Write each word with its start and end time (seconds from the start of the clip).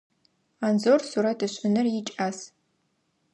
Анзор 0.67 1.01
сурэт 1.09 1.39
ышӏыныр 1.47 1.87
икӏас. 1.99 2.37